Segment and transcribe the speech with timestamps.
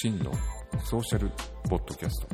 [0.00, 0.32] 真の
[0.84, 1.28] ソーシャル
[1.68, 2.28] ポッドキャスト。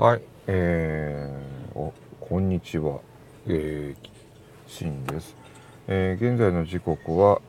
[0.00, 3.00] はい、えー、おこんにちは、
[3.48, 4.08] えー、
[4.66, 5.36] シンです、
[5.86, 7.40] えー、現在の時刻は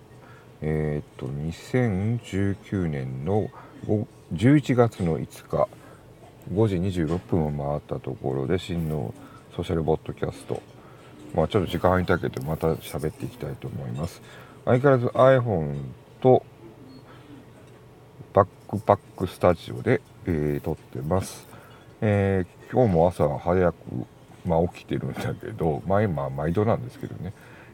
[0.62, 3.50] えー、っと2019年の
[4.34, 5.68] 11月の5日
[6.54, 9.14] 5時26分を回ったところで真の
[9.56, 10.62] ソーシャルボッドキャスト。
[11.36, 14.22] まあちょっと時間空いたけどまた喋っていきたいと思います。
[14.66, 15.76] 相変わらず iPhone
[16.22, 16.44] と
[18.34, 21.48] バックパックスタジオで、えー、撮ってます。
[22.02, 23.76] えー、今日も朝早く、
[24.48, 27.34] まあ、起きてるんだけど、まあ、今毎度なんですけどね、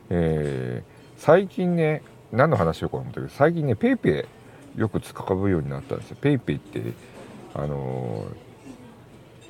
[0.10, 4.26] えー、最近ね何の話しよう思ったけど最近ね PayPay
[4.76, 6.18] よく使うようになったんですよ。
[6.20, 6.82] PayPay って
[7.54, 8.26] あの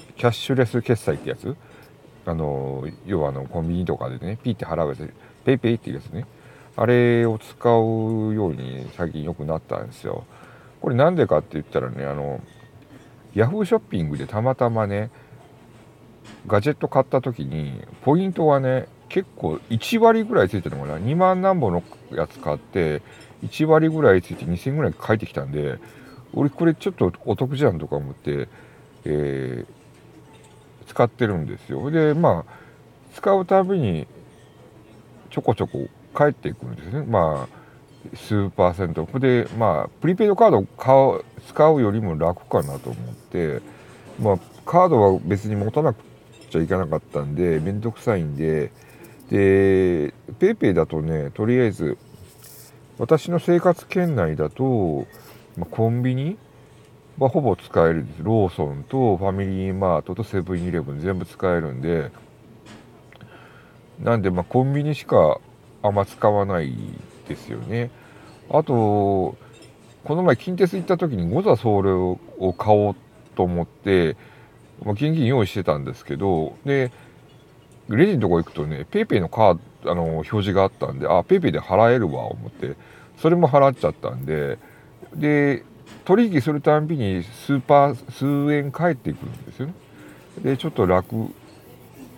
[0.10, 1.56] ー、キャッシュレス決済ってやつ？
[2.26, 5.14] あのー、要はあのコンビニとかでねピーって払うやつ。
[5.46, 6.26] PayPay っていうやつね。
[6.76, 10.26] あれを使うように最近よくなったんですよ。
[10.82, 12.42] これなんでかって言ったらねあの
[13.34, 15.10] ヤフーショッピングでたまたまね
[16.48, 20.98] ガジェット買った時にポイントがね結構1割ぐらいついてるのかな。
[20.98, 23.02] 2万何本のやつ買って
[23.44, 25.78] 1割ぐらいついて2000円ぐらい返ってきたんで
[26.34, 28.48] 俺これちょっとお得じゃんとか思って、
[29.06, 31.92] えー、使ってるんですよ。
[31.92, 32.54] でまあ
[33.14, 34.08] 使うたびに
[35.30, 37.04] ちょこちょこ返っていくんですね。
[37.04, 37.64] まあ
[38.16, 43.62] 数パーセントでまあプリペイドカードを買う使うよりも楽かなと思って
[44.20, 45.98] まあカードは別に持たなく
[46.54, 48.72] ちゃいけなかったんで面倒くさいんで。
[49.30, 51.98] で PayPay だとねとりあえず
[53.00, 55.08] 私の生活圏内だと、
[55.58, 56.38] まあ、コンビニ
[57.18, 58.24] はほぼ使えるんです。
[58.24, 62.12] ローソンとファミリーマートとセブンイレブン全部使えるんで。
[64.00, 65.40] なんでまあコンビニしか
[65.82, 66.74] あんま使わない
[67.28, 67.90] ですよね。
[68.50, 69.36] あと、
[70.04, 72.20] この前近鉄行った時にゴザそれを
[72.58, 72.96] 買おう
[73.36, 74.16] と思って、
[74.84, 76.92] まあ、現金用意してたんですけど、で、
[77.90, 82.76] レジのとこ行くとね、PayPay のカード、あの、表示があったんで、あ、PayPay で払えるわ、思って、
[83.18, 84.58] それも払っちゃったんで、
[85.16, 85.64] で、
[86.06, 89.74] 取引するたんびにスーパー、数円返ってくるんですよね。
[90.42, 91.28] で、ちょっと楽、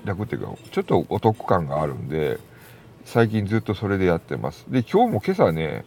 [0.03, 2.39] 楽っていうか、ちょっとお得感があるんで、
[3.05, 4.65] 最近ずっとそれでやってます。
[4.69, 5.85] で、今日も今朝ね、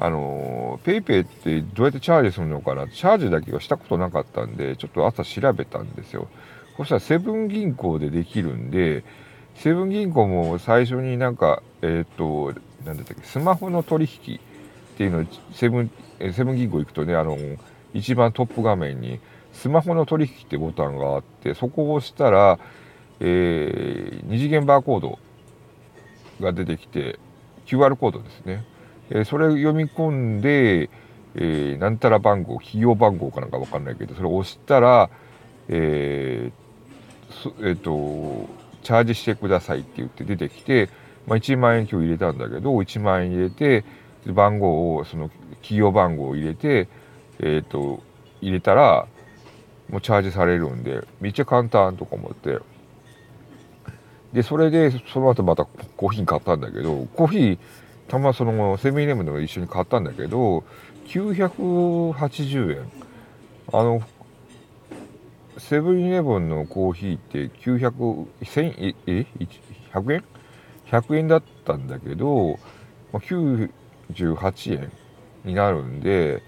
[0.00, 2.86] あの、PayPay ってどうやってチャージするのかな？
[2.88, 6.28] チャージだけはしたことなかったんで、ちょっと朝調べたんですよ。
[6.76, 9.04] そしたらセブン銀行でできるんで、
[9.56, 14.38] セブン銀行も最初になんか、えっ、ー、と、なんだったっけ、スマホの取引っ
[14.96, 15.90] ていうのセブン、
[16.32, 17.36] セブン銀行行くとね、あの、
[17.92, 19.18] 一番トップ画面に
[19.52, 22.60] スマホの取引ってボタンがあって、そこを押したら、
[23.18, 25.18] えー、二次元バーコード
[26.40, 27.18] が出てきて
[27.66, 28.64] QR コードですね、
[29.10, 30.90] え、それ読み込んで、
[31.34, 35.10] えー、なんたら番号企業番号かなんか分かんないけどそれを押したら、
[35.68, 38.48] えーえーと、
[38.82, 40.88] チャージしてくださいって言って出てきて、
[41.26, 43.84] まあ、1万円今日入れたんだけど1万円入れて
[44.26, 45.28] 番号をその
[45.62, 46.88] 企業番号を入れて、
[47.40, 48.02] えーと
[48.40, 49.06] 入れたら
[49.90, 52.58] もうチャージされるんでめっちゃ簡単とか思って。
[54.32, 57.58] でそれでその後またコーヒー買ったんだけどコーヒー
[58.08, 60.64] たまそのセブンイレブンで一緒に買ったんだけど
[61.06, 62.90] 980円。
[63.72, 64.02] あの
[65.58, 68.26] セブンイレブンのコーヒーって900
[69.06, 69.26] え
[69.92, 70.24] 100円
[70.90, 72.58] ?100 円だったんだけど、
[73.12, 73.70] 98
[74.74, 74.92] 円
[75.44, 76.42] になるんで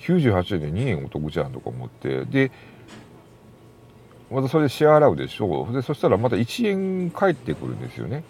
[0.00, 2.24] 98円で2円お得じゃんとか思って。
[2.26, 2.50] で
[4.30, 5.72] またそれで支払うでしょう。
[5.74, 8.24] でそしたらまた1円返ってくるんですよね、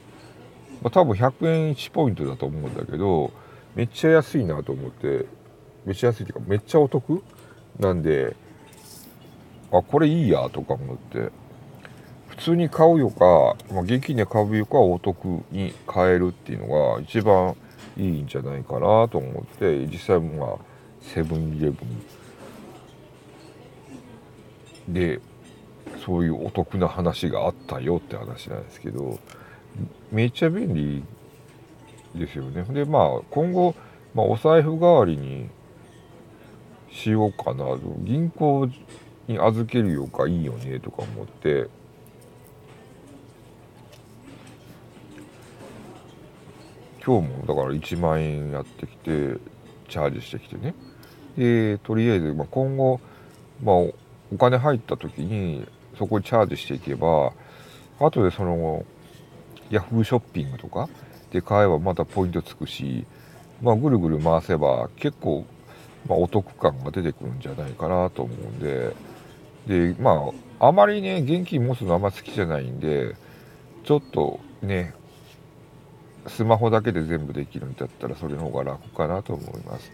[0.83, 3.33] まあ、多分100円1ポイントだと思うんだけど
[3.75, 5.27] めっちゃ安いなと思って
[5.85, 7.23] めっちゃ安いっていうかめっちゃお得？
[7.79, 8.37] なんで
[9.73, 11.31] あこれいいやとか思って。
[12.29, 17.55] 普通に買うよか、まあ、現金で買うよかお得に買えるっていうのが一番
[17.97, 20.57] いいんじゃないかなと思って実際まあ
[21.03, 21.77] セブンイレブ
[24.89, 24.95] ン。
[24.95, 25.21] で
[26.05, 29.21] そういうお得な話があったよって話なんですけど。
[30.11, 31.05] めっちゃ便利
[32.15, 32.63] ですよね。
[32.65, 33.75] でまあ今後、
[34.15, 35.49] まあ、お財布代わりに
[36.91, 37.65] しようかな
[37.99, 38.69] 銀行
[39.27, 41.69] に預けるよかいいよねとか思って。
[47.05, 49.37] 今日もだから1万円やってきて
[49.89, 50.75] チャージしてきてね。
[51.37, 53.01] でとりあえず、まあ、今後、
[53.63, 53.93] まあ、お
[54.39, 55.67] 金入った時に
[55.99, 57.33] そこにチャージしていけば
[57.99, 58.85] 後でその
[59.73, 60.89] ヤフーショッピングとか
[61.33, 63.05] で買えばまたポイントつくし、
[63.61, 65.45] まあ、ぐるぐる回せば結構、
[66.07, 68.95] まあ、お得感が出てくるんじゃないかなと思うんで。
[69.67, 73.15] でまああまりね現金持つのあんま好きじゃないんで
[73.85, 74.93] ちょっとね
[76.27, 79.91] スマホだけで全部できるんだったらそれの方が楽かなと思います。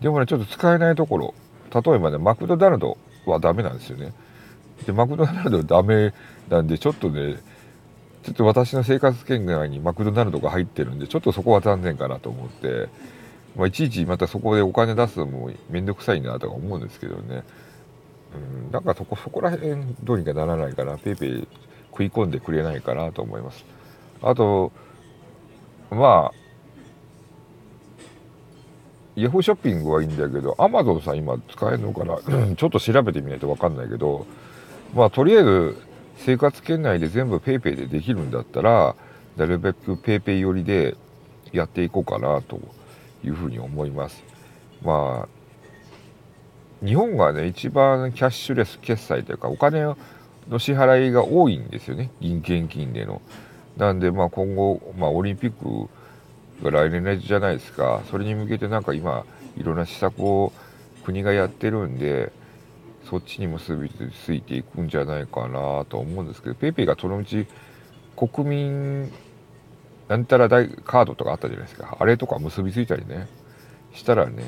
[0.00, 1.34] でもねちょっと使えないところ
[1.72, 4.12] 例えばねマクドナルドはダメなんですよね。
[4.86, 6.14] でマクドナルドはダメ
[6.48, 7.36] なんでちょっとね
[8.22, 12.88] ちょっと私の生活圏外にマクドナルドが入ってるんでちょっとそこは残念かなと思って、
[13.56, 17.44] まあ、いちいちまたそこでお金出すのもめんどくさいなとか思うんですけどね。
[18.32, 20.96] うんなんかそこそこら辺どうにかならないかな。
[20.98, 21.48] PayPay
[21.90, 23.64] 食い込んでくれないかなと思います。
[24.22, 24.70] あと
[25.90, 26.32] まあ
[29.16, 32.18] ヤフーショッピングはいいんだけどアマゾンさん今使えるのかな。
[32.54, 34.26] ちょっと調べてみないと分かんないけど
[34.94, 35.89] まあとりあえず
[36.24, 38.94] 生活圏内で全部 PayPay でできるんだったら
[39.36, 40.96] なるべく PayPay 寄りで
[41.52, 42.60] やっていこうかなと
[43.24, 44.22] いうふうに思います。
[44.82, 49.80] まあ日本がね一番キャッシュレス決済というかお金
[50.48, 52.10] の支払いが多いんですよね。
[52.20, 53.20] 銀現金での。
[53.76, 55.90] なんでまあ今後、まあ、オリンピック
[56.62, 58.02] が来年じゃないですか。
[58.10, 59.24] それに向けてなんか今
[59.56, 60.52] いろんな施策を
[61.04, 62.32] 国がやってるんで
[63.10, 67.48] そっちに結びついていくんじゃないかなと思うんですけど PayPay がそのうち
[68.16, 69.12] 国民
[70.06, 71.96] なんたら大カードとかあったじゃないですか。
[71.98, 73.26] あれとか結びついたりね
[73.92, 74.44] したらね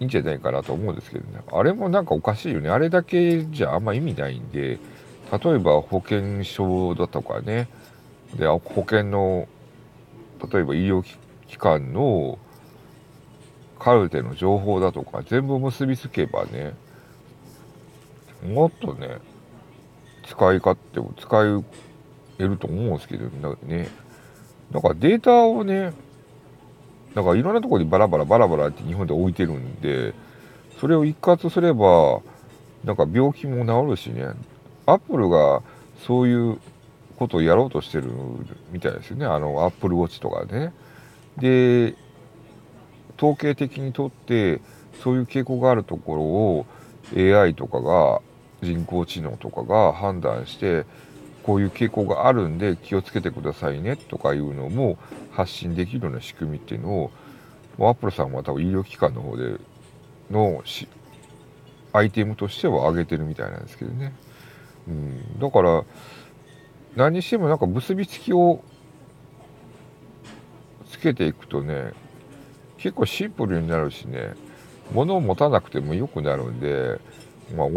[0.00, 1.44] いいんじゃないかなと思うんですけどね。
[1.52, 2.70] あれもなんかおかしいよね。
[2.70, 4.80] あれだけじゃあんま意味ないんで
[5.30, 7.68] 例えば保険証だとかね。
[8.34, 9.46] で保険の
[10.52, 11.04] 例えば医療
[11.46, 12.38] 機関の
[13.78, 16.74] カルテの情報だとか全部結びつけばね
[18.42, 19.18] もっとね
[20.26, 21.62] 使い勝手を使
[22.38, 23.28] えると思うんですけど
[23.64, 23.88] ね。
[24.70, 25.92] だかデータをね
[27.14, 30.14] なんかいろんなところにバラバラバラバラって日本で置いてるんで
[30.80, 32.20] それを一括すれば
[32.84, 34.28] なんか病気も治るしね。
[34.86, 35.62] アップルが
[36.06, 36.58] そういう
[37.16, 38.10] ことをやろうとしてる
[38.72, 39.26] みたいですよね。
[39.26, 40.72] あのアップルウォッチとかね。
[41.38, 41.94] で
[43.16, 44.60] 統計的にとって
[45.04, 46.66] そういう傾向があるところを
[47.16, 48.20] AI とかが
[48.62, 50.86] 人工知能とかが判断して
[51.42, 54.96] こういう傾向があるんで気をつけてくださいねとかいうのも
[55.32, 57.10] 発信できるような仕組みっていうのを
[57.78, 59.56] アップルさんは多分医療機関の方で
[60.30, 60.62] の
[61.92, 64.14] アイテムとしては上げてるみたいなんですけどね。
[64.88, 65.84] うん、だから
[66.96, 68.62] 何にしてもなんか結びつきを
[70.88, 71.92] つけていくとね
[72.78, 74.34] 結構シンプルになるしね
[74.92, 77.00] 物を持たなくてもよくなるんで、
[77.52, 77.68] まあ、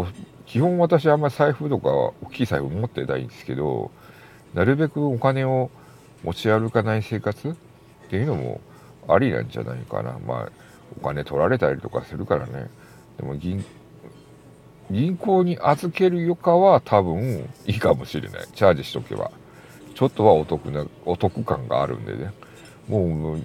[0.46, 3.90] 基本私あんまり財布とか大きい財布持ってないんですけど
[4.54, 5.70] なるべくお金を
[6.24, 7.54] 持ち歩かない生活っ
[8.08, 8.60] ていうのも
[9.08, 10.18] ありなんじゃないかな。
[10.26, 10.52] まあ
[10.98, 12.68] お金取られたりとかするからね。
[13.18, 13.64] でも銀
[14.90, 18.46] 銀行に預けるよかは多分いいかもしれない。
[18.54, 19.30] チャージしとけば。
[19.94, 22.32] ちょっとはお得なお得感があるんでね。
[22.88, 23.42] もう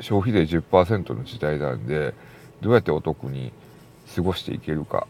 [0.00, 2.14] 消費税10%の時代なんで
[2.60, 3.52] どうやってお得に
[4.14, 5.06] 過ごしていけるか。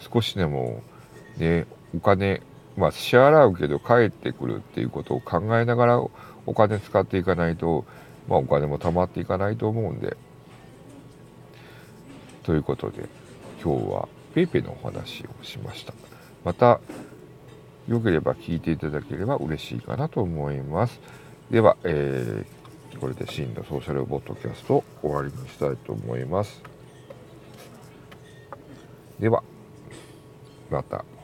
[0.00, 0.82] 少しでも
[1.36, 2.42] ねお金
[2.76, 6.00] まあ支払うけど返ってくるっていうことを考えながら
[6.46, 7.84] お金使っていかないと
[8.28, 10.16] まあお金も貯まっていかないと思うんで。
[12.42, 13.06] ということで
[13.62, 15.92] 今日は PayPay のお話をしました。
[16.44, 16.80] また
[17.88, 20.98] よければ聞いていただければ嬉しいかなと思います。
[21.50, 26.62] では、えー、これで真のソーシャルボットキャスト終わりにしたいと思います。
[29.20, 29.42] では
[30.70, 31.17] また。